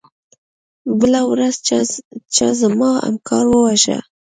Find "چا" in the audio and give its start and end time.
2.35-2.47